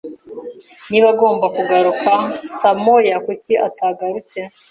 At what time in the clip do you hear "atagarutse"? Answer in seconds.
3.67-4.39